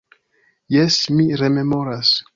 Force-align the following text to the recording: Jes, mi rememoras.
Jes, 0.77 0.97
mi 1.19 1.27
rememoras. 1.43 2.15